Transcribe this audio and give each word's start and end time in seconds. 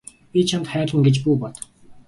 Би 0.35 0.39
чамд 0.51 0.65
хайлна 0.71 1.03
гэж 1.11 1.15
бүү 1.29 1.35
бод. 1.47 1.55